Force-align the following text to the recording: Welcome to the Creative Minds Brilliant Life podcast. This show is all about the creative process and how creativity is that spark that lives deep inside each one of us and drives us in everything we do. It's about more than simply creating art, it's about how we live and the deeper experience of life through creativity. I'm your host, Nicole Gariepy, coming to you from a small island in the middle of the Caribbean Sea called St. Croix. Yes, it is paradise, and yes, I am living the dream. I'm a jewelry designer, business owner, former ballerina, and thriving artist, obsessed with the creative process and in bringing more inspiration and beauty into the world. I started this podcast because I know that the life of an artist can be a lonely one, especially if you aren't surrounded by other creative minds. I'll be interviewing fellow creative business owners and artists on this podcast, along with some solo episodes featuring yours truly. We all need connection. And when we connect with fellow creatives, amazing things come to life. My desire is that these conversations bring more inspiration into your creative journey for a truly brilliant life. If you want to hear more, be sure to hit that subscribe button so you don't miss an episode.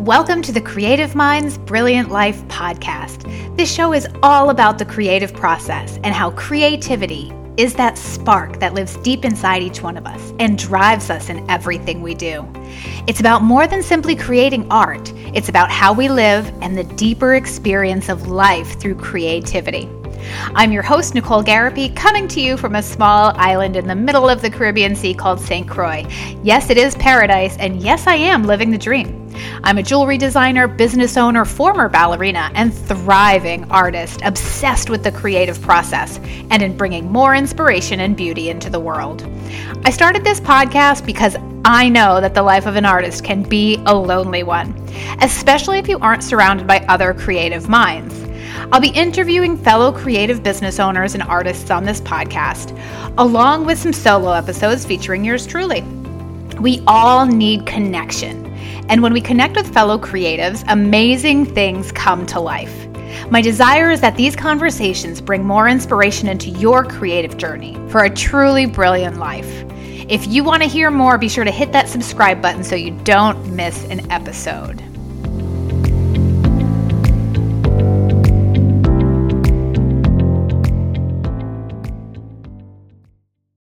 Welcome 0.00 0.40
to 0.42 0.52
the 0.52 0.62
Creative 0.62 1.14
Minds 1.14 1.58
Brilliant 1.58 2.08
Life 2.08 2.42
podcast. 2.48 3.26
This 3.58 3.70
show 3.70 3.92
is 3.92 4.08
all 4.22 4.48
about 4.48 4.78
the 4.78 4.86
creative 4.86 5.34
process 5.34 5.98
and 6.02 6.14
how 6.14 6.30
creativity 6.30 7.30
is 7.58 7.74
that 7.74 7.98
spark 7.98 8.60
that 8.60 8.72
lives 8.72 8.96
deep 9.02 9.26
inside 9.26 9.62
each 9.62 9.82
one 9.82 9.98
of 9.98 10.06
us 10.06 10.32
and 10.38 10.56
drives 10.56 11.10
us 11.10 11.28
in 11.28 11.48
everything 11.50 12.00
we 12.00 12.14
do. 12.14 12.50
It's 13.06 13.20
about 13.20 13.42
more 13.42 13.66
than 13.66 13.82
simply 13.82 14.16
creating 14.16 14.66
art, 14.72 15.12
it's 15.34 15.50
about 15.50 15.70
how 15.70 15.92
we 15.92 16.08
live 16.08 16.50
and 16.62 16.78
the 16.78 16.84
deeper 16.84 17.34
experience 17.34 18.08
of 18.08 18.28
life 18.28 18.80
through 18.80 18.94
creativity. 18.94 19.86
I'm 20.54 20.72
your 20.72 20.82
host, 20.82 21.14
Nicole 21.14 21.42
Gariepy, 21.42 21.94
coming 21.94 22.28
to 22.28 22.40
you 22.40 22.56
from 22.56 22.74
a 22.74 22.82
small 22.82 23.32
island 23.36 23.76
in 23.76 23.86
the 23.86 23.94
middle 23.94 24.28
of 24.28 24.42
the 24.42 24.50
Caribbean 24.50 24.94
Sea 24.94 25.14
called 25.14 25.40
St. 25.40 25.68
Croix. 25.68 26.06
Yes, 26.42 26.70
it 26.70 26.76
is 26.76 26.94
paradise, 26.96 27.56
and 27.58 27.82
yes, 27.82 28.06
I 28.06 28.14
am 28.16 28.44
living 28.44 28.70
the 28.70 28.78
dream. 28.78 29.16
I'm 29.62 29.78
a 29.78 29.82
jewelry 29.82 30.18
designer, 30.18 30.66
business 30.68 31.16
owner, 31.16 31.44
former 31.44 31.88
ballerina, 31.88 32.50
and 32.54 32.72
thriving 32.74 33.70
artist, 33.70 34.20
obsessed 34.22 34.90
with 34.90 35.04
the 35.04 35.12
creative 35.12 35.60
process 35.60 36.18
and 36.50 36.62
in 36.62 36.76
bringing 36.76 37.10
more 37.10 37.34
inspiration 37.34 38.00
and 38.00 38.16
beauty 38.16 38.50
into 38.50 38.70
the 38.70 38.80
world. 38.80 39.26
I 39.84 39.90
started 39.90 40.24
this 40.24 40.40
podcast 40.40 41.06
because 41.06 41.36
I 41.64 41.88
know 41.88 42.20
that 42.20 42.34
the 42.34 42.42
life 42.42 42.66
of 42.66 42.76
an 42.76 42.86
artist 42.86 43.22
can 43.22 43.42
be 43.42 43.76
a 43.86 43.94
lonely 43.94 44.42
one, 44.42 44.74
especially 45.20 45.78
if 45.78 45.88
you 45.88 45.98
aren't 45.98 46.24
surrounded 46.24 46.66
by 46.66 46.78
other 46.88 47.12
creative 47.14 47.68
minds. 47.68 48.29
I'll 48.72 48.80
be 48.80 48.90
interviewing 48.90 49.56
fellow 49.56 49.92
creative 49.92 50.42
business 50.42 50.78
owners 50.78 51.14
and 51.14 51.22
artists 51.22 51.70
on 51.70 51.84
this 51.84 52.00
podcast, 52.00 52.78
along 53.18 53.66
with 53.66 53.78
some 53.78 53.92
solo 53.92 54.32
episodes 54.32 54.84
featuring 54.84 55.24
yours 55.24 55.46
truly. 55.46 55.82
We 56.60 56.82
all 56.86 57.26
need 57.26 57.66
connection. 57.66 58.46
And 58.88 59.02
when 59.02 59.12
we 59.12 59.20
connect 59.20 59.56
with 59.56 59.72
fellow 59.72 59.98
creatives, 59.98 60.64
amazing 60.68 61.46
things 61.46 61.90
come 61.92 62.26
to 62.26 62.40
life. 62.40 62.86
My 63.30 63.40
desire 63.40 63.90
is 63.90 64.00
that 64.00 64.16
these 64.16 64.36
conversations 64.36 65.20
bring 65.20 65.44
more 65.44 65.68
inspiration 65.68 66.28
into 66.28 66.50
your 66.50 66.84
creative 66.84 67.36
journey 67.36 67.76
for 67.88 68.04
a 68.04 68.10
truly 68.10 68.66
brilliant 68.66 69.18
life. 69.18 69.64
If 70.08 70.26
you 70.26 70.42
want 70.42 70.62
to 70.62 70.68
hear 70.68 70.90
more, 70.90 71.18
be 71.18 71.28
sure 71.28 71.44
to 71.44 71.50
hit 71.50 71.72
that 71.72 71.88
subscribe 71.88 72.42
button 72.42 72.64
so 72.64 72.74
you 72.74 72.90
don't 73.04 73.54
miss 73.54 73.84
an 73.84 74.10
episode. 74.10 74.82